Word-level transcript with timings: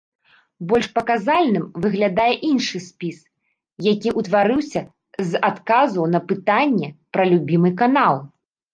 Больш 0.69 0.87
паказальным 0.95 1.65
выглядае 1.83 2.33
іншы 2.49 2.81
спіс, 2.87 3.19
які 3.91 4.09
ўтварыўся 4.23 4.81
з 5.31 5.45
адказаў 5.53 6.03
на 6.19 6.27
пытанне 6.33 6.95
пра 7.17 7.23
любімы 7.35 7.69
канал. 7.83 8.13